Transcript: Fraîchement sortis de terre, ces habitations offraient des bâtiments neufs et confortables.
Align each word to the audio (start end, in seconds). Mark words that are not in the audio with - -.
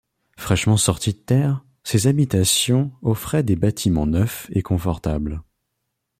Fraîchement 0.35 0.77
sortis 0.77 1.13
de 1.13 1.19
terre, 1.19 1.63
ces 1.83 2.07
habitations 2.07 2.91
offraient 3.03 3.43
des 3.43 3.55
bâtiments 3.55 4.07
neufs 4.07 4.47
et 4.51 4.63
confortables. 4.63 5.43